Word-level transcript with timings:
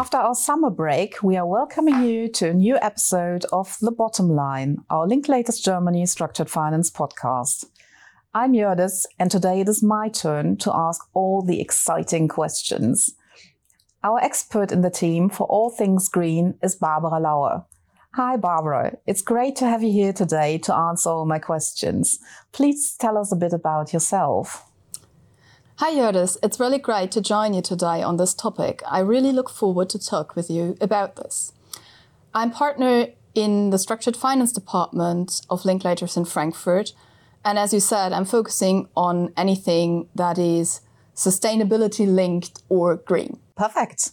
After 0.00 0.16
our 0.16 0.34
summer 0.34 0.70
break, 0.70 1.22
we 1.22 1.36
are 1.36 1.46
welcoming 1.46 2.02
you 2.02 2.26
to 2.28 2.48
a 2.48 2.54
new 2.54 2.78
episode 2.80 3.44
of 3.52 3.76
The 3.82 3.90
Bottom 3.90 4.30
Line, 4.30 4.78
our 4.88 5.06
Linklaters 5.06 5.62
Germany 5.62 6.06
Structured 6.06 6.48
Finance 6.48 6.90
podcast. 6.90 7.66
I'm 8.32 8.54
Jördis, 8.54 9.04
and 9.18 9.30
today 9.30 9.60
it 9.60 9.68
is 9.68 9.82
my 9.82 10.08
turn 10.08 10.56
to 10.56 10.74
ask 10.74 11.02
all 11.12 11.42
the 11.42 11.60
exciting 11.60 12.28
questions. 12.28 13.10
Our 14.02 14.18
expert 14.20 14.72
in 14.72 14.80
the 14.80 14.88
team 14.88 15.28
for 15.28 15.46
all 15.48 15.68
things 15.68 16.08
green 16.08 16.54
is 16.62 16.76
Barbara 16.76 17.20
Lauer. 17.20 17.66
Hi, 18.14 18.38
Barbara. 18.38 18.96
It's 19.06 19.20
great 19.20 19.54
to 19.56 19.66
have 19.66 19.82
you 19.82 19.92
here 19.92 20.14
today 20.14 20.56
to 20.60 20.74
answer 20.74 21.10
all 21.10 21.26
my 21.26 21.38
questions. 21.38 22.18
Please 22.52 22.96
tell 22.98 23.18
us 23.18 23.32
a 23.32 23.36
bit 23.36 23.52
about 23.52 23.92
yourself. 23.92 24.69
Hi, 25.80 25.94
Jördis. 25.94 26.36
It's 26.42 26.60
really 26.60 26.76
great 26.76 27.10
to 27.12 27.22
join 27.22 27.54
you 27.54 27.62
today 27.62 28.02
on 28.02 28.18
this 28.18 28.34
topic. 28.34 28.82
I 28.86 28.98
really 28.98 29.32
look 29.32 29.48
forward 29.48 29.88
to 29.88 29.98
talk 29.98 30.36
with 30.36 30.50
you 30.50 30.76
about 30.78 31.16
this. 31.16 31.52
I'm 32.34 32.50
partner 32.50 33.06
in 33.34 33.70
the 33.70 33.78
structured 33.78 34.14
finance 34.14 34.52
department 34.52 35.40
of 35.48 35.62
Linklaters 35.62 36.18
in 36.18 36.26
Frankfurt. 36.26 36.92
And 37.46 37.58
as 37.58 37.72
you 37.72 37.80
said, 37.80 38.12
I'm 38.12 38.26
focusing 38.26 38.90
on 38.94 39.32
anything 39.38 40.10
that 40.16 40.36
is 40.36 40.82
sustainability 41.16 42.06
linked 42.06 42.62
or 42.68 42.96
green. 42.96 43.40
Perfect. 43.56 44.10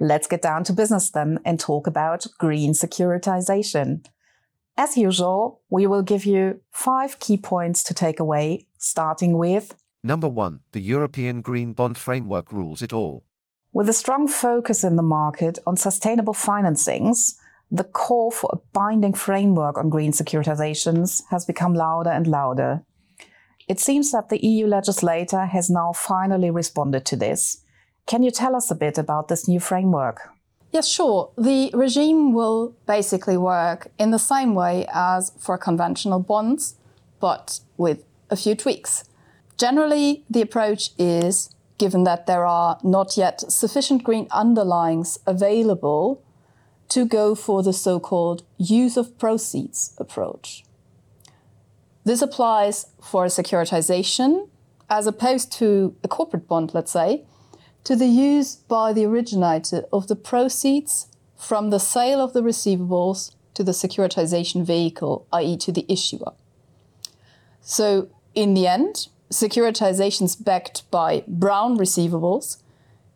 Let's 0.00 0.26
get 0.26 0.42
down 0.42 0.64
to 0.64 0.72
business 0.72 1.10
then 1.12 1.38
and 1.44 1.60
talk 1.60 1.86
about 1.86 2.26
green 2.40 2.72
securitization. 2.72 4.04
As 4.76 4.96
usual, 4.96 5.60
we 5.70 5.86
will 5.86 6.02
give 6.02 6.24
you 6.24 6.60
five 6.72 7.20
key 7.20 7.36
points 7.36 7.84
to 7.84 7.94
take 7.94 8.18
away, 8.18 8.66
starting 8.78 9.38
with 9.38 9.76
Number 10.06 10.28
one, 10.28 10.60
the 10.72 10.82
European 10.82 11.40
Green 11.40 11.72
Bond 11.72 11.96
Framework 11.96 12.52
rules 12.52 12.82
it 12.82 12.92
all. 12.92 13.24
With 13.72 13.88
a 13.88 13.94
strong 13.94 14.28
focus 14.28 14.84
in 14.84 14.96
the 14.96 15.02
market 15.02 15.58
on 15.66 15.78
sustainable 15.78 16.34
financings, 16.34 17.36
the 17.70 17.84
call 17.84 18.30
for 18.30 18.50
a 18.52 18.58
binding 18.74 19.14
framework 19.14 19.78
on 19.78 19.88
green 19.88 20.12
securitizations 20.12 21.22
has 21.30 21.46
become 21.46 21.72
louder 21.72 22.10
and 22.10 22.26
louder. 22.26 22.82
It 23.66 23.80
seems 23.80 24.12
that 24.12 24.28
the 24.28 24.44
EU 24.46 24.66
legislator 24.66 25.46
has 25.46 25.70
now 25.70 25.94
finally 25.94 26.50
responded 26.50 27.06
to 27.06 27.16
this. 27.16 27.64
Can 28.06 28.22
you 28.22 28.30
tell 28.30 28.54
us 28.54 28.70
a 28.70 28.74
bit 28.74 28.98
about 28.98 29.28
this 29.28 29.48
new 29.48 29.58
framework? 29.58 30.28
Yes, 30.70 30.86
sure. 30.86 31.32
The 31.38 31.70
regime 31.72 32.34
will 32.34 32.76
basically 32.86 33.38
work 33.38 33.90
in 33.98 34.10
the 34.10 34.18
same 34.18 34.54
way 34.54 34.84
as 34.92 35.32
for 35.38 35.56
conventional 35.56 36.20
bonds, 36.20 36.74
but 37.20 37.60
with 37.78 38.04
a 38.28 38.36
few 38.36 38.54
tweaks. 38.54 39.04
Generally, 39.58 40.24
the 40.28 40.42
approach 40.42 40.90
is 40.98 41.54
given 41.78 42.04
that 42.04 42.26
there 42.26 42.46
are 42.46 42.78
not 42.82 43.16
yet 43.16 43.40
sufficient 43.50 44.04
green 44.04 44.26
underlyings 44.28 45.18
available 45.26 46.22
to 46.88 47.04
go 47.04 47.34
for 47.34 47.62
the 47.62 47.72
so 47.72 47.98
called 47.98 48.44
use 48.58 48.96
of 48.96 49.18
proceeds 49.18 49.94
approach. 49.98 50.64
This 52.04 52.20
applies 52.20 52.86
for 53.00 53.24
a 53.24 53.28
securitization 53.28 54.48
as 54.90 55.06
opposed 55.06 55.50
to 55.52 55.96
a 56.04 56.08
corporate 56.08 56.46
bond, 56.46 56.74
let's 56.74 56.92
say, 56.92 57.24
to 57.84 57.96
the 57.96 58.06
use 58.06 58.56
by 58.56 58.92
the 58.92 59.04
originator 59.04 59.84
of 59.92 60.08
the 60.08 60.16
proceeds 60.16 61.08
from 61.36 61.70
the 61.70 61.80
sale 61.80 62.20
of 62.20 62.32
the 62.32 62.42
receivables 62.42 63.34
to 63.54 63.62
the 63.62 63.72
securitization 63.72 64.64
vehicle, 64.64 65.26
i.e., 65.32 65.56
to 65.56 65.72
the 65.72 65.86
issuer. 65.88 66.32
So, 67.60 68.08
in 68.34 68.54
the 68.54 68.66
end, 68.66 69.08
securitizations 69.30 70.42
backed 70.42 70.88
by 70.90 71.24
brown 71.26 71.78
receivables 71.78 72.58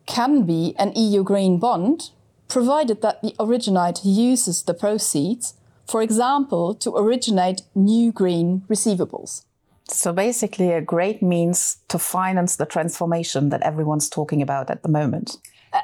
can 0.05 0.43
be 0.43 0.75
an 0.77 0.91
EU 0.95 1.23
green 1.23 1.59
bond, 1.59 2.09
provided 2.47 3.01
that 3.01 3.21
the 3.21 3.35
originator 3.39 4.07
uses 4.07 4.63
the 4.63 4.73
proceeds, 4.73 5.53
for 5.87 6.01
example, 6.01 6.73
to 6.73 6.95
originate 6.95 7.61
new 7.75 8.11
green 8.11 8.63
receivables. 8.69 9.43
So 9.87 10.13
basically, 10.13 10.71
a 10.71 10.81
great 10.81 11.21
means 11.21 11.77
to 11.87 11.97
finance 11.97 12.55
the 12.55 12.65
transformation 12.65 13.49
that 13.49 13.61
everyone's 13.61 14.09
talking 14.09 14.41
about 14.41 14.69
at 14.69 14.83
the 14.83 14.89
moment. 14.89 15.37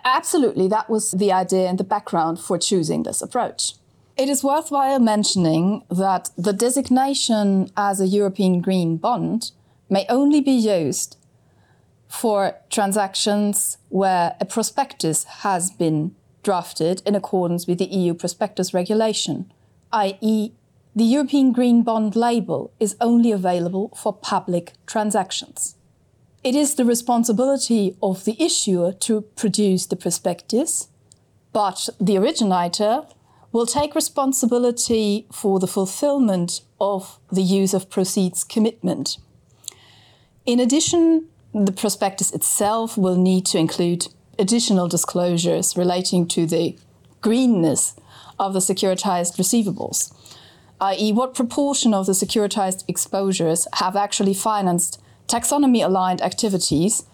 Absolutely, 0.03 0.67
that 0.67 0.89
was 0.89 1.11
the 1.11 1.31
idea 1.31 1.67
and 1.67 1.77
the 1.77 1.83
background 1.83 2.39
for 2.39 2.57
choosing 2.57 3.03
this 3.03 3.21
approach. 3.21 3.73
It 4.17 4.29
is 4.29 4.44
worthwhile 4.44 5.00
mentioning 5.00 5.83
that 5.89 6.29
the 6.38 6.53
designation 6.53 7.69
as 7.75 8.00
a 8.00 8.07
European 8.07 8.61
Green 8.61 8.97
Bond 8.97 9.51
may 9.90 10.06
only 10.09 10.41
be 10.41 10.51
used 10.51 11.18
for 12.07 12.56
transactions 12.69 13.78
where 13.90 14.35
a 14.40 14.46
prospectus 14.46 15.23
has 15.46 15.72
been 15.72 16.16
drafted 16.44 17.01
in 17.06 17.16
accordance 17.16 17.68
with 17.68 17.79
the 17.79 17.85
EU 17.85 18.13
prospectus 18.13 18.74
regulation, 18.74 19.51
i.e., 19.91 20.51
the 20.95 21.03
European 21.03 21.51
Green 21.51 21.84
Bond 21.84 22.16
label 22.16 22.72
is 22.79 22.95
only 23.01 23.34
available 23.34 23.91
for 23.97 24.13
public 24.13 24.74
transactions. 24.85 25.75
It 26.41 26.56
is 26.56 26.75
the 26.75 26.85
responsibility 26.85 27.97
of 28.01 28.24
the 28.24 28.41
issuer 28.41 28.94
to 28.94 29.22
produce 29.35 29.88
the 29.88 29.97
prospectus, 29.97 30.88
but 31.51 31.90
the 32.00 32.18
originator 32.18 33.07
will 33.51 33.66
take 33.66 33.95
responsibility 33.95 35.28
for 35.31 35.59
the 35.59 35.68
fulfillment 35.68 36.62
of 36.79 37.19
the 37.31 37.41
use 37.41 37.74
of 37.74 37.90
proceeds 37.90 38.44
commitment. 38.44 39.18
In 40.45 40.59
addition, 40.59 41.28
the 41.53 41.72
prospectus 41.72 42.31
itself 42.31 42.97
will 42.97 43.16
need 43.16 43.45
to 43.47 43.57
include 43.57 44.07
additional 44.38 44.88
disclosures 44.88 45.75
relating 45.75 46.28
to 46.28 46.45
the 46.45 46.78
greenness 47.22 47.95
of 48.39 48.53
the 48.53 48.59
securitized 48.59 49.38
receivables, 49.38 50.13
i.e., 50.81 51.11
what 51.11 51.33
proportion 51.33 51.94
of 51.94 52.06
the 52.06 52.11
securitized 52.11 52.83
exposures 52.88 53.67
have 53.75 53.95
actually 53.95 54.33
financed 54.33 55.01
taxonomy 55.28 55.83
aligned 55.83 56.22
activities, 56.22 57.06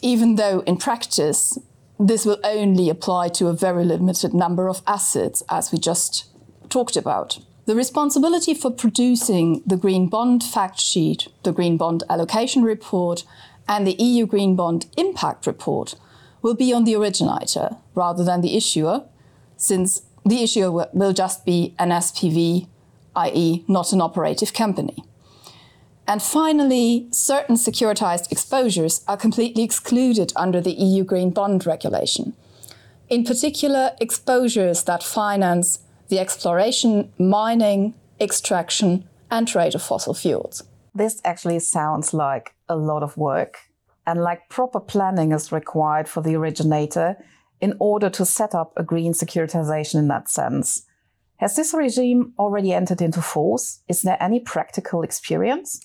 even 0.00 0.36
though 0.36 0.60
in 0.60 0.76
practice 0.76 1.58
this 1.98 2.24
will 2.24 2.38
only 2.44 2.88
apply 2.88 3.28
to 3.28 3.48
a 3.48 3.52
very 3.52 3.84
limited 3.84 4.34
number 4.34 4.68
of 4.68 4.82
assets, 4.86 5.42
as 5.48 5.72
we 5.72 5.78
just 5.78 6.26
talked 6.68 6.96
about. 6.96 7.38
The 7.72 7.76
responsibility 7.76 8.52
for 8.52 8.70
producing 8.70 9.62
the 9.64 9.78
Green 9.78 10.06
Bond 10.06 10.44
fact 10.44 10.78
sheet, 10.78 11.28
the 11.42 11.52
Green 11.52 11.78
Bond 11.78 12.02
allocation 12.10 12.62
report, 12.62 13.24
and 13.66 13.86
the 13.86 13.94
EU 13.94 14.26
Green 14.26 14.54
Bond 14.54 14.84
impact 14.98 15.46
report 15.46 15.94
will 16.42 16.52
be 16.52 16.70
on 16.74 16.84
the 16.84 16.94
originator 16.94 17.76
rather 17.94 18.24
than 18.24 18.42
the 18.42 18.58
issuer, 18.58 19.04
since 19.56 20.02
the 20.22 20.42
issuer 20.42 20.70
will 20.92 21.14
just 21.14 21.46
be 21.46 21.74
an 21.78 21.88
SPV, 21.88 22.68
i.e., 23.16 23.64
not 23.66 23.94
an 23.94 24.02
operative 24.02 24.52
company. 24.52 25.02
And 26.06 26.22
finally, 26.22 27.08
certain 27.10 27.56
securitized 27.56 28.30
exposures 28.30 29.02
are 29.08 29.16
completely 29.16 29.62
excluded 29.62 30.30
under 30.36 30.60
the 30.60 30.72
EU 30.72 31.04
Green 31.04 31.30
Bond 31.30 31.64
regulation. 31.64 32.34
In 33.08 33.24
particular, 33.24 33.92
exposures 33.98 34.84
that 34.84 35.02
finance 35.02 35.78
the 36.12 36.18
exploration, 36.18 37.10
mining, 37.18 37.94
extraction, 38.20 39.08
and 39.30 39.48
trade 39.48 39.74
of 39.74 39.82
fossil 39.82 40.12
fuels. 40.12 40.62
This 40.94 41.22
actually 41.24 41.58
sounds 41.60 42.12
like 42.12 42.54
a 42.68 42.76
lot 42.76 43.02
of 43.02 43.16
work, 43.16 43.60
and 44.06 44.20
like 44.20 44.50
proper 44.50 44.78
planning 44.78 45.32
is 45.32 45.50
required 45.50 46.06
for 46.06 46.22
the 46.22 46.34
originator 46.34 47.16
in 47.62 47.72
order 47.78 48.10
to 48.10 48.26
set 48.26 48.54
up 48.54 48.74
a 48.76 48.82
green 48.82 49.14
securitization 49.14 49.94
in 49.94 50.08
that 50.08 50.28
sense. 50.28 50.84
Has 51.38 51.56
this 51.56 51.72
regime 51.72 52.34
already 52.38 52.74
entered 52.74 53.00
into 53.00 53.22
force? 53.22 53.80
Is 53.88 54.02
there 54.02 54.22
any 54.22 54.38
practical 54.38 55.00
experience? 55.02 55.80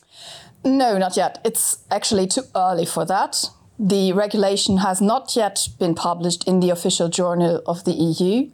No, 0.65 0.97
not 0.97 1.15
yet. 1.15 1.39
It's 1.45 1.85
actually 1.89 2.27
too 2.27 2.43
early 2.53 2.85
for 2.85 3.05
that. 3.05 3.49
The 3.79 4.11
regulation 4.11 4.79
has 4.79 4.99
not 4.99 5.37
yet 5.37 5.69
been 5.79 5.95
published 5.95 6.45
in 6.45 6.59
the 6.59 6.71
official 6.71 7.07
journal 7.07 7.61
of 7.65 7.85
the 7.85 7.93
EU, 7.93 8.51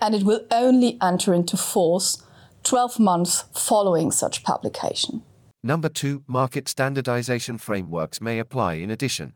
and 0.00 0.14
it 0.14 0.22
will 0.22 0.44
only 0.50 0.98
enter 1.02 1.34
into 1.34 1.56
force 1.56 2.22
12 2.64 2.98
months 2.98 3.44
following 3.54 4.10
such 4.10 4.42
publication. 4.42 5.22
Number 5.62 5.88
two, 5.88 6.22
market 6.26 6.68
standardization 6.68 7.58
frameworks 7.58 8.20
may 8.20 8.38
apply 8.38 8.74
in 8.74 8.90
addition. 8.90 9.34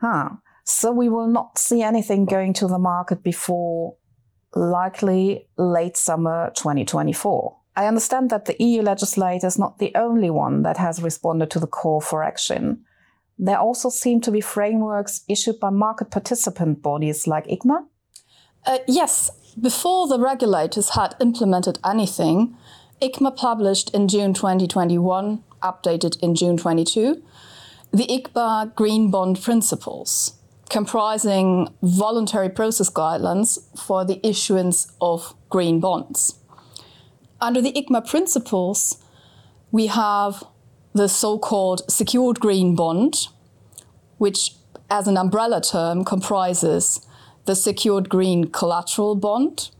Huh. 0.00 0.30
So 0.64 0.92
we 0.92 1.08
will 1.08 1.26
not 1.26 1.58
see 1.58 1.82
anything 1.82 2.24
going 2.24 2.52
to 2.54 2.66
the 2.66 2.78
market 2.78 3.22
before 3.22 3.96
likely 4.54 5.48
late 5.56 5.96
summer 5.96 6.52
2024. 6.54 7.56
I 7.74 7.86
understand 7.86 8.30
that 8.30 8.44
the 8.44 8.56
EU 8.62 8.82
legislator 8.82 9.46
is 9.46 9.58
not 9.58 9.78
the 9.78 9.92
only 9.94 10.28
one 10.28 10.62
that 10.62 10.76
has 10.76 11.02
responded 11.02 11.50
to 11.52 11.58
the 11.58 11.66
call 11.66 12.00
for 12.00 12.22
action. 12.22 12.84
There 13.38 13.58
also 13.58 13.88
seem 13.88 14.20
to 14.22 14.30
be 14.30 14.40
frameworks 14.40 15.24
issued 15.28 15.58
by 15.58 15.70
market 15.70 16.10
participant 16.10 16.82
bodies 16.82 17.26
like 17.26 17.46
ICMA. 17.46 17.86
Uh, 18.66 18.78
yes, 18.86 19.30
before 19.60 20.08
the 20.08 20.18
regulators 20.18 20.90
had 20.90 21.14
implemented 21.20 21.78
anything, 21.84 22.56
ICMA 23.00 23.36
published 23.36 23.90
in 23.90 24.08
June 24.08 24.32
2021, 24.32 25.42
updated 25.62 26.18
in 26.22 26.34
June 26.34 26.56
22, 26.56 27.22
the 27.90 28.06
ICMA 28.06 28.74
Green 28.74 29.10
Bond 29.10 29.40
Principles, 29.42 30.34
comprising 30.70 31.68
voluntary 31.82 32.48
process 32.48 32.88
guidelines 32.88 33.58
for 33.78 34.04
the 34.04 34.26
issuance 34.26 34.90
of 35.00 35.34
green 35.50 35.80
bonds. 35.80 36.38
Under 37.40 37.60
the 37.60 37.72
ICMA 37.72 38.08
principles, 38.08 39.02
we 39.70 39.88
have 39.88 40.44
the 40.94 41.08
so 41.08 41.38
called 41.38 41.82
secured 41.90 42.40
green 42.40 42.74
bond, 42.74 43.28
which, 44.18 44.52
as 44.88 45.06
an 45.08 45.16
umbrella 45.16 45.60
term, 45.60 46.04
comprises 46.04 47.06
the 47.44 47.56
secured 47.56 48.08
green 48.08 48.48
collateral 48.48 49.14
bond, 49.14 49.70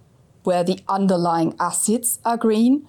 where 0.45 0.65
the 0.65 0.81
underlying 0.89 1.55
assets 1.61 2.19
are 2.25 2.37
green, 2.37 2.87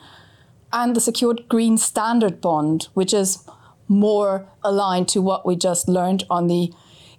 and 0.71 0.95
the 0.95 1.01
secured 1.01 1.47
green 1.47 1.77
standard 1.77 2.41
bond, 2.41 2.87
which 2.93 3.13
is 3.13 3.47
more 3.87 4.47
aligned 4.63 5.07
to 5.09 5.21
what 5.21 5.45
we 5.45 5.55
just 5.55 5.87
learned 5.87 6.23
on 6.29 6.47
the 6.47 6.73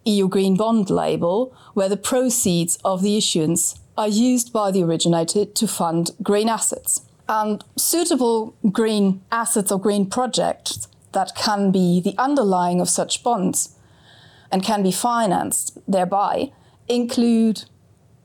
EU 0.05 0.29
Green 0.29 0.56
Bond 0.56 0.91
label, 0.91 1.55
where 1.73 1.89
the 1.89 1.97
proceeds 1.97 2.77
of 2.85 3.03
the 3.03 3.17
issuance 3.17 3.79
are 3.97 4.09
used 4.09 4.53
by 4.53 4.71
the 4.71 4.83
originator 4.83 5.45
to 5.45 5.69
fund 5.69 6.11
green 6.23 6.49
assets. 6.49 7.03
And 7.29 7.65
suitable 7.77 8.55
green 8.71 9.23
assets 9.31 9.73
or 9.73 9.81
green 9.81 10.06
projects 10.06 10.89
that 11.12 11.35
can 11.35 11.71
be 11.71 12.01
the 12.01 12.15
underlying 12.19 12.81
of 12.81 12.89
such 12.89 13.23
bonds 13.23 13.77
and 14.51 14.62
can 14.62 14.83
be 14.83 14.93
financed 14.93 15.79
thereby 15.89 16.53
include 16.88 17.64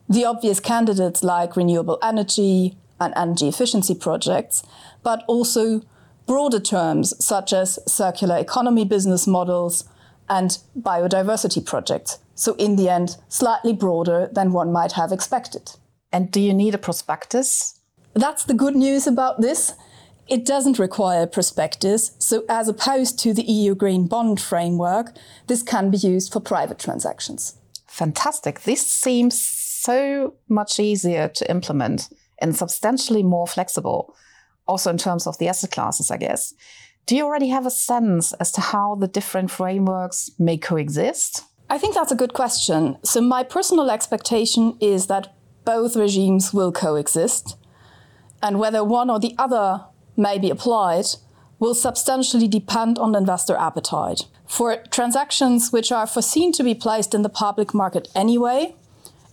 the 0.07 0.25
obvious 0.25 0.59
candidates 0.59 1.23
like 1.23 1.56
renewable 1.56 2.00
energy 2.01 2.77
and 3.00 3.13
energy 3.15 3.47
efficiency 3.47 3.95
projects, 3.95 4.63
but 5.03 5.23
also 5.27 5.81
broader 6.25 6.59
terms 6.59 7.13
such 7.23 7.53
as 7.53 7.79
circular 7.88 8.38
economy 8.38 8.85
business 8.85 9.25
models 9.25 9.85
and 10.29 10.59
biodiversity 10.79 11.65
projects. 11.65 12.19
So, 12.35 12.53
in 12.56 12.75
the 12.75 12.89
end, 12.89 13.17
slightly 13.27 13.73
broader 13.73 14.29
than 14.31 14.51
one 14.51 14.71
might 14.71 14.94
have 14.94 15.11
expected. 15.11 15.71
And 16.11 16.31
do 16.31 16.39
you 16.39 16.53
need 16.53 16.75
a 16.75 16.77
prospectus? 16.77 17.79
That's 18.13 18.44
the 18.44 18.53
good 18.53 18.75
news 18.75 19.07
about 19.07 19.41
this. 19.41 19.73
It 20.27 20.45
doesn't 20.45 20.77
require 20.77 21.23
a 21.23 21.27
prospectus, 21.27 22.11
so 22.19 22.44
as 22.47 22.67
opposed 22.67 23.17
to 23.19 23.33
the 23.33 23.41
EU 23.41 23.73
Green 23.73 24.07
Bond 24.07 24.39
framework, 24.39 25.15
this 25.47 25.63
can 25.63 25.89
be 25.89 25.97
used 25.97 26.31
for 26.31 26.39
private 26.39 26.77
transactions. 26.77 27.58
Fantastic. 27.89 28.62
This 28.62 28.86
seems 28.86 29.39
so 29.39 30.36
much 30.47 30.80
easier 30.80 31.27
to 31.27 31.50
implement 31.50 32.09
and 32.39 32.56
substantially 32.56 33.24
more 33.24 33.47
flexible, 33.47 34.15
also 34.68 34.89
in 34.89 34.97
terms 34.97 35.27
of 35.27 35.38
the 35.38 35.47
asset 35.47 35.71
classes, 35.71 36.12
I 36.12 36.18
guess. 36.18 36.53
Do 37.06 37.15
you 37.15 37.25
already 37.25 37.50
have 37.50 37.65
a 37.65 37.71
sense 37.71 38.33
as 38.33 38.51
to 38.53 38.62
how 38.62 38.95
the 38.95 39.07
different 39.07 39.51
frameworks 39.51 40.30
may 40.38 40.57
coexist? 40.57 41.44
I 41.69 41.77
think 41.77 41.95
that's 41.95 42.12
a 42.12 42.15
good 42.15 42.33
question. 42.33 42.97
So, 43.03 43.21
my 43.21 43.44
personal 43.44 43.89
expectation 43.89 44.77
is 44.80 45.07
that 45.07 45.35
both 45.65 45.95
regimes 45.95 46.53
will 46.53 46.71
coexist, 46.71 47.57
and 48.42 48.59
whether 48.59 48.83
one 48.83 49.09
or 49.09 49.19
the 49.19 49.35
other 49.38 49.85
may 50.15 50.38
be 50.38 50.50
applied 50.50 51.06
will 51.59 51.75
substantially 51.75 52.47
depend 52.47 52.97
on 52.97 53.15
investor 53.15 53.56
appetite. 53.56 54.21
For 54.47 54.77
transactions 54.89 55.71
which 55.71 55.91
are 55.91 56.07
foreseen 56.07 56.51
to 56.53 56.63
be 56.63 56.73
placed 56.73 57.13
in 57.13 57.21
the 57.21 57.29
public 57.29 57.73
market 57.73 58.07
anyway, 58.15 58.75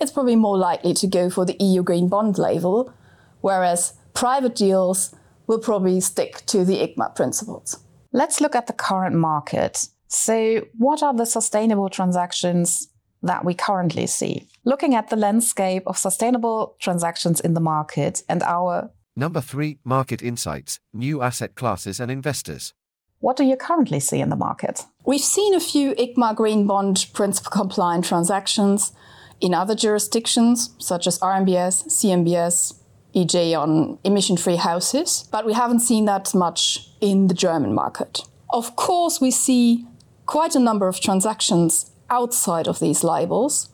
it's 0.00 0.12
probably 0.12 0.36
more 0.36 0.58
likely 0.58 0.92
to 0.94 1.06
go 1.06 1.30
for 1.30 1.44
the 1.44 1.56
EU 1.58 1.82
Green 1.82 2.08
Bond 2.08 2.36
label, 2.36 2.92
whereas 3.40 3.94
private 4.12 4.54
deals 4.54 5.14
will 5.46 5.58
probably 5.58 6.00
stick 6.00 6.44
to 6.46 6.64
the 6.64 6.78
ICMA 6.78 7.14
principles. 7.14 7.78
Let's 8.12 8.40
look 8.40 8.54
at 8.54 8.66
the 8.66 8.72
current 8.72 9.16
market. 9.16 9.88
So, 10.08 10.66
what 10.76 11.02
are 11.02 11.14
the 11.14 11.26
sustainable 11.26 11.88
transactions 11.88 12.88
that 13.22 13.44
we 13.44 13.54
currently 13.54 14.06
see? 14.06 14.48
Looking 14.64 14.94
at 14.94 15.10
the 15.10 15.16
landscape 15.16 15.82
of 15.86 15.98
sustainable 15.98 16.76
transactions 16.80 17.40
in 17.40 17.54
the 17.54 17.60
market 17.60 18.22
and 18.28 18.42
our 18.42 18.90
Number 19.18 19.40
3 19.40 19.78
Market 19.82 20.20
Insights 20.20 20.78
New 20.92 21.22
Asset 21.22 21.54
Classes 21.54 22.00
and 22.00 22.10
Investors. 22.10 22.74
What 23.20 23.38
do 23.38 23.44
you 23.44 23.56
currently 23.56 23.98
see 23.98 24.20
in 24.20 24.28
the 24.28 24.36
market? 24.36 24.82
We've 25.06 25.22
seen 25.22 25.54
a 25.54 25.60
few 25.60 25.94
ICMA 25.94 26.36
green 26.36 26.66
bond 26.66 27.06
principle 27.14 27.50
compliant 27.50 28.04
transactions 28.04 28.92
in 29.40 29.54
other 29.54 29.74
jurisdictions, 29.74 30.74
such 30.76 31.06
as 31.06 31.18
RMBS, 31.20 31.86
CMBS, 31.86 32.74
EJ 33.14 33.58
on 33.58 33.98
emission 34.04 34.36
free 34.36 34.56
houses, 34.56 35.26
but 35.32 35.46
we 35.46 35.54
haven't 35.54 35.80
seen 35.80 36.04
that 36.04 36.34
much 36.34 36.90
in 37.00 37.28
the 37.28 37.34
German 37.34 37.74
market. 37.74 38.20
Of 38.50 38.76
course, 38.76 39.18
we 39.18 39.30
see 39.30 39.86
quite 40.26 40.54
a 40.54 40.60
number 40.60 40.88
of 40.88 41.00
transactions 41.00 41.90
outside 42.10 42.68
of 42.68 42.80
these 42.80 43.02
labels, 43.02 43.70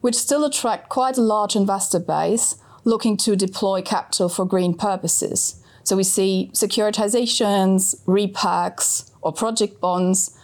which 0.00 0.14
still 0.14 0.42
attract 0.42 0.88
quite 0.88 1.18
a 1.18 1.22
large 1.22 1.54
investor 1.54 1.98
base 2.00 2.56
looking 2.86 3.16
to 3.18 3.36
deploy 3.36 3.82
capital 3.82 4.28
for 4.30 4.46
green 4.46 4.72
purposes. 4.72 5.60
So 5.82 5.96
we 5.96 6.04
see 6.04 6.50
securitizations, 6.54 8.00
repacks, 8.06 9.10
or 9.20 9.32
project 9.32 9.80
bonds 9.80 10.38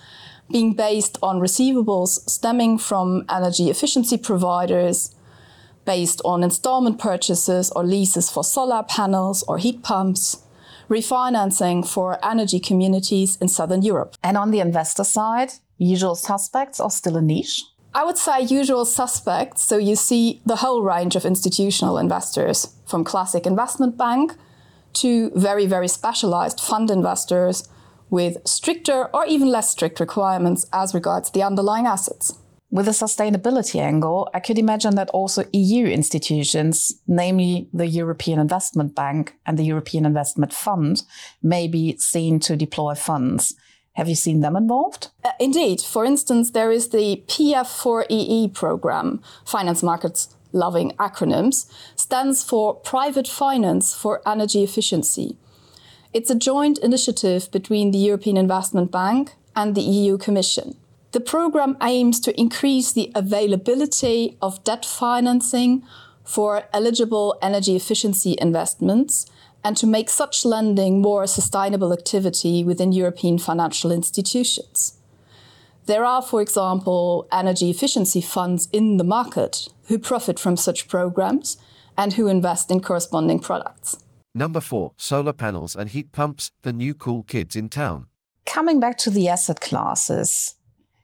being 0.50 0.74
based 0.74 1.16
on 1.22 1.40
receivables 1.40 2.28
stemming 2.28 2.78
from 2.78 3.24
energy 3.30 3.70
efficiency 3.70 4.18
providers 4.18 5.14
based 5.84 6.20
on 6.24 6.42
installment 6.42 6.98
purchases 6.98 7.70
or 7.70 7.84
leases 7.84 8.28
for 8.28 8.44
solar 8.44 8.82
panels 8.82 9.42
or 9.44 9.58
heat 9.58 9.82
pumps, 9.82 10.42
refinancing 10.88 11.86
for 11.86 12.24
energy 12.24 12.60
communities 12.60 13.36
in 13.36 13.48
Southern 13.48 13.82
Europe. 13.82 14.16
And 14.22 14.36
on 14.36 14.50
the 14.50 14.60
investor 14.60 15.04
side, 15.04 15.52
usual 15.78 16.16
suspects 16.16 16.80
are 16.80 16.90
still 16.90 17.16
a 17.16 17.22
niche? 17.22 17.62
I 17.94 18.04
would 18.04 18.16
say 18.16 18.40
usual 18.42 18.84
suspects. 18.84 19.62
So 19.62 19.76
you 19.76 19.96
see 19.96 20.40
the 20.46 20.56
whole 20.56 20.82
range 20.82 21.14
of 21.16 21.24
institutional 21.24 21.98
investors, 21.98 22.74
from 22.86 23.04
classic 23.04 23.46
investment 23.46 23.96
bank 23.96 24.34
to 24.94 25.30
very, 25.34 25.66
very 25.66 25.88
specialized 25.88 26.60
fund 26.60 26.90
investors 26.90 27.68
with 28.10 28.36
stricter 28.46 29.08
or 29.14 29.24
even 29.26 29.48
less 29.48 29.70
strict 29.70 30.00
requirements 30.00 30.66
as 30.72 30.94
regards 30.94 31.30
the 31.30 31.42
underlying 31.42 31.86
assets. 31.86 32.38
With 32.70 32.88
a 32.88 32.92
sustainability 32.92 33.80
angle, 33.80 34.30
I 34.32 34.40
could 34.40 34.58
imagine 34.58 34.94
that 34.94 35.10
also 35.10 35.44
EU 35.52 35.86
institutions, 35.86 37.02
namely 37.06 37.68
the 37.74 37.86
European 37.86 38.38
Investment 38.38 38.94
Bank 38.94 39.34
and 39.44 39.58
the 39.58 39.64
European 39.64 40.06
Investment 40.06 40.54
Fund, 40.54 41.02
may 41.42 41.68
be 41.68 41.98
seen 41.98 42.40
to 42.40 42.56
deploy 42.56 42.94
funds. 42.94 43.54
Have 43.94 44.08
you 44.08 44.14
seen 44.14 44.40
them 44.40 44.56
involved? 44.56 45.08
Uh, 45.24 45.32
indeed. 45.38 45.81
For 45.81 46.05
instance, 46.05 46.50
there 46.50 46.72
is 46.72 46.88
the 46.88 47.22
PF4EE 47.26 48.55
program, 48.55 49.20
Finance 49.44 49.82
Markets 49.82 50.34
Loving 50.52 50.93
Acronyms, 50.93 51.67
stands 51.94 52.43
for 52.43 52.74
Private 52.74 53.28
Finance 53.28 53.94
for 53.94 54.22
Energy 54.26 54.62
Efficiency. 54.62 55.36
It's 56.12 56.31
a 56.31 56.34
joint 56.34 56.78
initiative 56.78 57.50
between 57.50 57.90
the 57.90 57.98
European 57.98 58.36
Investment 58.36 58.90
Bank 58.90 59.32
and 59.55 59.74
the 59.74 59.82
EU 59.82 60.19
Commission. 60.19 60.76
The 61.12 61.20
program 61.20 61.76
aims 61.82 62.20
to 62.20 62.38
increase 62.40 62.93
the 62.93 63.12
availability 63.14 64.38
of 64.40 64.64
debt 64.64 64.84
financing 64.84 65.82
for 66.24 66.64
eligible 66.72 67.36
energy 67.43 67.76
efficiency 67.76 68.36
investments 68.40 69.26
and 69.64 69.76
to 69.76 69.86
make 69.86 70.10
such 70.10 70.44
lending 70.44 71.00
more 71.00 71.22
a 71.22 71.28
sustainable 71.28 71.92
activity 71.92 72.64
within 72.64 72.92
European 72.92 73.38
financial 73.38 73.92
institutions. 73.92 74.98
There 75.86 76.04
are, 76.04 76.22
for 76.22 76.40
example, 76.40 77.26
energy 77.32 77.70
efficiency 77.70 78.20
funds 78.20 78.69
in 78.72 78.96
the 78.96 79.04
market 79.04 79.69
who 79.86 79.98
profit 79.98 80.38
from 80.38 80.56
such 80.56 80.88
programs 80.88 81.56
and 81.96 82.12
who 82.14 82.28
invest 82.28 82.70
in 82.70 82.81
corresponding 82.81 83.40
products. 83.40 83.96
Number 84.34 84.60
4 84.60 84.92
Solar 84.96 85.32
Panels 85.32 85.76
and 85.76 85.90
Heat 85.90 86.12
Pumps 86.12 86.50
The 86.62 86.72
New 86.72 86.94
Cool 86.94 87.22
Kids 87.24 87.56
in 87.56 87.69
Town. 87.69 88.06
Coming 88.46 88.81
back 88.81 88.96
to 88.98 89.10
the 89.10 89.28
asset 89.28 89.60
classes, 89.60 90.54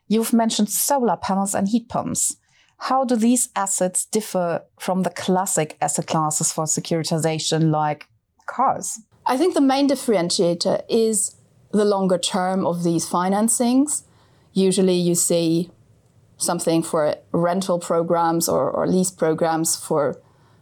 You've 0.08 0.32
mentioned 0.32 0.70
solar 0.70 1.16
panels 1.16 1.54
and 1.54 1.68
heat 1.68 1.88
pumps. 1.88 2.36
How 2.78 3.04
do 3.04 3.14
these 3.14 3.50
assets 3.54 4.06
differ 4.06 4.64
from 4.80 5.02
the 5.02 5.10
classic 5.10 5.76
asset 5.82 6.06
classes 6.06 6.50
for 6.50 6.64
securitization 6.64 7.70
like 7.70 8.08
cars? 8.48 9.00
I 9.26 9.36
think 9.36 9.54
the 9.54 9.60
main 9.60 9.88
differentiator 9.88 10.82
is 10.88 11.36
the 11.70 11.84
longer 11.84 12.18
term 12.18 12.66
of 12.66 12.82
these 12.82 13.08
financings. 13.08 14.02
Usually 14.52 14.94
you 14.94 15.14
see 15.14 15.70
something 16.38 16.82
for 16.82 17.16
rental 17.32 17.78
programs 17.78 18.48
or, 18.48 18.70
or 18.70 18.86
lease 18.86 19.10
programs 19.10 19.76
for 19.76 20.20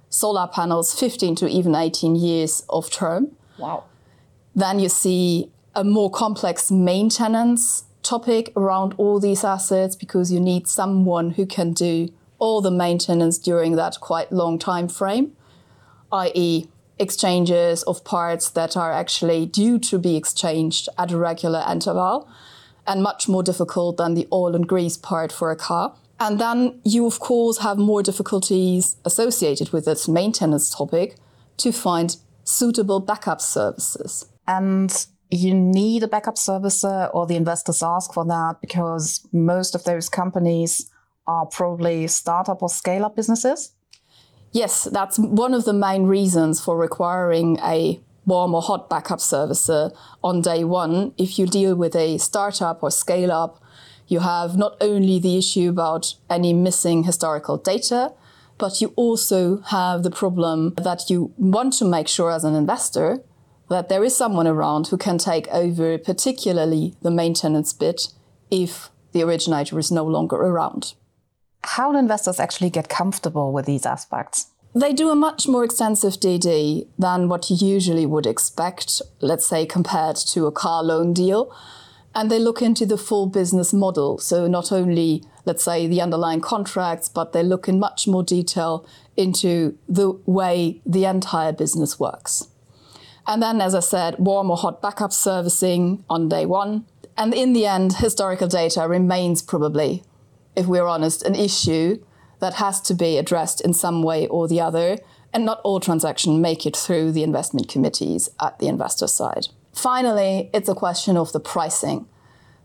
solar 0.08 0.46
panels, 0.46 0.98
15 0.98 1.36
to 1.36 1.48
even 1.48 1.74
18 1.74 2.16
years 2.16 2.64
of 2.68 2.90
term. 2.90 3.36
Wow. 3.58 3.84
Then 4.54 4.78
you 4.78 4.88
see 4.88 5.50
a 5.74 5.84
more 5.84 6.10
complex 6.10 6.70
maintenance 6.70 7.84
topic 8.02 8.52
around 8.56 8.94
all 8.96 9.20
these 9.20 9.44
assets 9.44 9.94
because 9.94 10.32
you 10.32 10.40
need 10.40 10.66
someone 10.66 11.32
who 11.32 11.44
can 11.44 11.72
do 11.72 12.08
all 12.38 12.60
the 12.60 12.70
maintenance 12.70 13.38
during 13.38 13.76
that 13.76 13.98
quite 14.00 14.32
long 14.32 14.58
time 14.58 14.88
frame, 14.88 15.32
i.e., 16.12 16.68
exchanges 16.98 17.82
of 17.84 18.04
parts 18.04 18.50
that 18.50 18.76
are 18.76 18.92
actually 18.92 19.46
due 19.46 19.78
to 19.78 19.98
be 19.98 20.16
exchanged 20.16 20.88
at 20.98 21.12
a 21.12 21.18
regular 21.18 21.64
interval 21.70 22.28
and 22.86 23.02
much 23.02 23.28
more 23.28 23.42
difficult 23.42 23.96
than 23.96 24.14
the 24.14 24.28
oil 24.32 24.54
and 24.54 24.66
grease 24.66 24.96
part 24.96 25.32
for 25.32 25.50
a 25.50 25.56
car. 25.56 25.94
And 26.18 26.40
then 26.40 26.80
you, 26.84 27.06
of 27.06 27.20
course, 27.20 27.58
have 27.58 27.78
more 27.78 28.02
difficulties 28.02 28.96
associated 29.04 29.70
with 29.72 29.84
this 29.84 30.08
maintenance 30.08 30.74
topic 30.74 31.16
to 31.58 31.72
find 31.72 32.16
suitable 32.44 33.00
backup 33.00 33.40
services. 33.40 34.26
And 34.46 35.06
you 35.30 35.52
need 35.52 36.02
a 36.02 36.08
backup 36.08 36.36
servicer, 36.36 37.10
or 37.12 37.26
the 37.26 37.36
investors 37.36 37.82
ask 37.82 38.14
for 38.14 38.24
that 38.24 38.56
because 38.60 39.26
most 39.32 39.74
of 39.74 39.84
those 39.84 40.08
companies 40.08 40.90
are 41.26 41.46
probably 41.46 42.06
startup 42.06 42.62
or 42.62 42.68
scale 42.68 43.04
up 43.04 43.16
businesses? 43.16 43.72
Yes, 44.56 44.84
that's 44.84 45.18
one 45.18 45.52
of 45.52 45.66
the 45.66 45.74
main 45.74 46.04
reasons 46.04 46.62
for 46.62 46.78
requiring 46.78 47.58
a 47.62 48.00
warm 48.24 48.54
or 48.54 48.62
hot 48.62 48.88
backup 48.88 49.18
servicer 49.18 49.94
on 50.24 50.40
day 50.40 50.64
one. 50.64 51.12
If 51.18 51.38
you 51.38 51.46
deal 51.46 51.74
with 51.74 51.94
a 51.94 52.16
startup 52.16 52.82
or 52.82 52.90
scale 52.90 53.30
up, 53.30 53.62
you 54.08 54.20
have 54.20 54.56
not 54.56 54.78
only 54.80 55.18
the 55.18 55.36
issue 55.36 55.68
about 55.68 56.14
any 56.30 56.54
missing 56.54 57.04
historical 57.04 57.58
data, 57.58 58.14
but 58.56 58.80
you 58.80 58.94
also 58.96 59.60
have 59.60 60.04
the 60.04 60.10
problem 60.10 60.72
that 60.78 61.10
you 61.10 61.34
want 61.36 61.74
to 61.74 61.84
make 61.84 62.08
sure 62.08 62.30
as 62.30 62.42
an 62.42 62.54
investor 62.54 63.22
that 63.68 63.90
there 63.90 64.02
is 64.02 64.16
someone 64.16 64.46
around 64.46 64.86
who 64.86 64.96
can 64.96 65.18
take 65.18 65.48
over, 65.48 65.98
particularly 65.98 66.94
the 67.02 67.10
maintenance 67.10 67.74
bit, 67.74 68.08
if 68.50 68.88
the 69.12 69.22
originator 69.22 69.78
is 69.78 69.92
no 69.92 70.06
longer 70.06 70.36
around. 70.36 70.94
How 71.66 71.90
do 71.90 71.98
investors 71.98 72.38
actually 72.38 72.70
get 72.70 72.88
comfortable 72.88 73.52
with 73.52 73.66
these 73.66 73.84
aspects? 73.84 74.46
They 74.74 74.92
do 74.92 75.10
a 75.10 75.16
much 75.16 75.48
more 75.48 75.64
extensive 75.64 76.14
DD 76.14 76.86
than 76.98 77.28
what 77.28 77.50
you 77.50 77.56
usually 77.56 78.06
would 78.06 78.24
expect, 78.24 79.02
let's 79.20 79.46
say, 79.46 79.66
compared 79.66 80.16
to 80.16 80.46
a 80.46 80.52
car 80.52 80.84
loan 80.84 81.12
deal. 81.12 81.52
And 82.14 82.30
they 82.30 82.38
look 82.38 82.62
into 82.62 82.86
the 82.86 82.96
full 82.96 83.26
business 83.26 83.72
model. 83.72 84.18
So, 84.18 84.46
not 84.46 84.70
only, 84.70 85.24
let's 85.44 85.64
say, 85.64 85.86
the 85.86 86.00
underlying 86.00 86.40
contracts, 86.40 87.08
but 87.08 87.32
they 87.32 87.42
look 87.42 87.68
in 87.68 87.80
much 87.80 88.06
more 88.06 88.22
detail 88.22 88.86
into 89.16 89.76
the 89.88 90.12
way 90.24 90.80
the 90.86 91.04
entire 91.04 91.52
business 91.52 91.98
works. 91.98 92.48
And 93.26 93.42
then, 93.42 93.60
as 93.60 93.74
I 93.74 93.80
said, 93.80 94.16
warm 94.18 94.50
or 94.50 94.56
hot 94.56 94.80
backup 94.80 95.12
servicing 95.12 96.04
on 96.08 96.28
day 96.28 96.46
one. 96.46 96.86
And 97.18 97.34
in 97.34 97.54
the 97.54 97.66
end, 97.66 97.94
historical 97.94 98.46
data 98.46 98.86
remains 98.86 99.42
probably, 99.42 100.04
if 100.56 100.66
we're 100.66 100.86
honest, 100.86 101.22
an 101.22 101.34
issue 101.34 102.02
that 102.40 102.54
has 102.54 102.80
to 102.80 102.94
be 102.94 103.18
addressed 103.18 103.60
in 103.60 103.72
some 103.72 104.02
way 104.02 104.26
or 104.26 104.48
the 104.48 104.60
other. 104.60 104.98
And 105.32 105.44
not 105.44 105.60
all 105.64 105.80
transactions 105.80 106.40
make 106.40 106.64
it 106.64 106.76
through 106.76 107.12
the 107.12 107.22
investment 107.22 107.68
committees 107.68 108.30
at 108.40 108.58
the 108.58 108.68
investor 108.68 109.06
side. 109.06 109.48
Finally, 109.72 110.48
it's 110.54 110.68
a 110.68 110.74
question 110.74 111.16
of 111.16 111.32
the 111.32 111.40
pricing. 111.40 112.06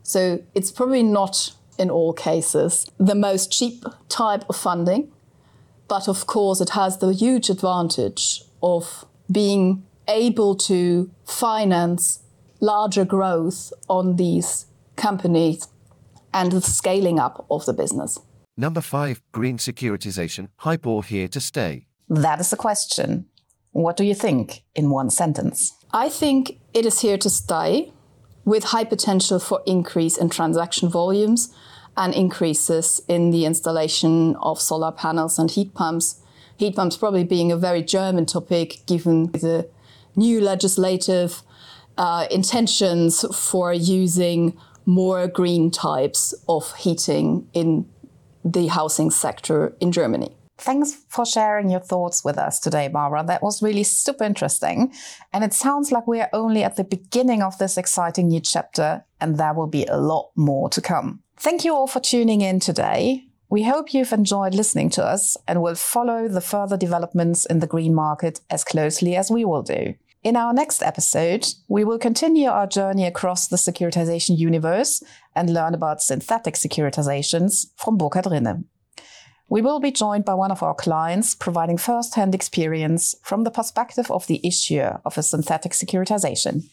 So 0.03 0.41
it's 0.55 0.71
probably 0.71 1.03
not 1.03 1.53
in 1.77 1.89
all 1.89 2.13
cases 2.13 2.86
the 2.98 3.15
most 3.15 3.51
cheap 3.51 3.83
type 4.07 4.43
of 4.50 4.55
funding, 4.55 5.12
but 5.88 6.07
of 6.07 6.27
course, 6.27 6.62
it 6.62 6.69
has 6.69 7.00
the 7.00 7.13
huge 7.13 7.50
advantage 7.50 8.43
of 8.63 9.03
being 9.29 9.83
able 10.07 10.55
to 10.55 11.12
finance 11.25 12.19
larger 12.62 13.03
growth 13.03 13.74
on 13.89 14.15
these 14.15 14.67
companies 14.95 15.67
and 16.33 16.51
the 16.51 16.61
scaling 16.61 17.19
up 17.19 17.45
of 17.50 17.65
the 17.65 17.73
business. 17.73 18.19
Number 18.57 18.81
five, 18.81 19.21
green 19.31 19.57
securitization, 19.57 20.50
hype 20.57 20.85
or 20.85 21.03
here 21.03 21.27
to 21.29 21.39
stay? 21.39 21.88
That 22.09 22.39
is 22.39 22.50
the 22.50 22.57
question. 22.57 23.25
What 23.71 23.95
do 23.95 24.03
you 24.03 24.13
think 24.13 24.63
in 24.75 24.89
one 24.89 25.09
sentence? 25.09 25.73
I 25.93 26.09
think 26.09 26.59
it 26.73 26.85
is 26.85 27.01
here 27.01 27.17
to 27.17 27.29
stay 27.29 27.91
with 28.43 28.65
high 28.65 28.83
potential 28.83 29.39
for 29.39 29.61
increase 29.65 30.17
in 30.17 30.29
transaction 30.29 30.89
volumes 30.89 31.53
and 31.95 32.13
increases 32.13 33.01
in 33.07 33.31
the 33.31 33.45
installation 33.45 34.35
of 34.38 34.59
solar 34.61 34.91
panels 34.91 35.38
and 35.38 35.51
heat 35.51 35.73
pumps. 35.73 36.21
Heat 36.57 36.75
pumps 36.75 36.97
probably 36.97 37.23
being 37.23 37.51
a 37.51 37.57
very 37.57 37.81
German 37.81 38.25
topic 38.25 38.79
given 38.85 39.31
the 39.31 39.69
new 40.15 40.41
legislative 40.41 41.41
uh, 41.97 42.27
intentions 42.31 43.25
for 43.35 43.73
using 43.73 44.57
more 44.91 45.27
green 45.27 45.71
types 45.71 46.33
of 46.48 46.75
heating 46.75 47.48
in 47.53 47.86
the 48.43 48.67
housing 48.67 49.12
sector 49.12 49.75
in 49.79 49.91
Germany. 49.91 50.36
Thanks 50.57 50.93
for 51.10 51.25
sharing 51.25 51.69
your 51.71 51.79
thoughts 51.79 52.24
with 52.24 52.38
us 52.38 52.60
today, 52.60 52.88
Barbara. 52.88 53.24
That 53.25 53.41
was 53.41 53.63
really 53.63 53.83
super 53.83 54.24
interesting. 54.24 54.93
And 55.33 55.43
it 55.43 55.53
sounds 55.53 55.91
like 55.91 56.05
we 56.05 56.21
are 56.21 56.29
only 56.33 56.63
at 56.63 56.75
the 56.75 56.83
beginning 56.83 57.41
of 57.41 57.57
this 57.57 57.77
exciting 57.77 58.27
new 58.27 58.41
chapter, 58.41 59.03
and 59.19 59.38
there 59.38 59.55
will 59.55 59.67
be 59.67 59.86
a 59.86 59.98
lot 59.98 60.29
more 60.36 60.69
to 60.69 60.81
come. 60.81 61.24
Thank 61.38 61.65
you 61.65 61.74
all 61.74 61.88
for 61.88 62.00
tuning 62.00 62.41
in 62.41 62.60
today. 62.60 63.24
We 63.50 63.63
hope 63.63 63.93
you've 63.93 64.13
enjoyed 64.13 64.53
listening 64.53 64.91
to 64.91 65.03
us 65.03 65.36
and 65.48 65.62
will 65.62 65.75
follow 65.75 66.27
the 66.27 66.41
further 66.41 66.77
developments 66.77 67.45
in 67.45 67.60
the 67.60 67.67
green 67.67 67.95
market 67.95 68.41
as 68.50 68.63
closely 68.63 69.15
as 69.15 69.31
we 69.31 69.43
will 69.45 69.63
do. 69.63 69.95
In 70.23 70.35
our 70.35 70.53
next 70.53 70.83
episode, 70.83 71.47
we 71.67 71.83
will 71.83 71.97
continue 71.97 72.47
our 72.47 72.67
journey 72.67 73.07
across 73.07 73.47
the 73.47 73.55
securitization 73.55 74.37
universe 74.37 75.01
and 75.35 75.51
learn 75.51 75.73
about 75.73 76.03
synthetic 76.03 76.53
securitizations 76.53 77.71
from 77.75 77.97
Burkhard 77.97 78.25
Rinne. 78.25 78.65
We 79.49 79.63
will 79.63 79.79
be 79.79 79.91
joined 79.91 80.23
by 80.23 80.35
one 80.35 80.51
of 80.51 80.61
our 80.61 80.75
clients 80.75 81.33
providing 81.33 81.77
first 81.77 82.13
hand 82.13 82.35
experience 82.35 83.15
from 83.23 83.45
the 83.45 83.49
perspective 83.49 84.11
of 84.11 84.27
the 84.27 84.39
issuer 84.47 85.01
of 85.05 85.17
a 85.17 85.23
synthetic 85.23 85.71
securitization. 85.71 86.69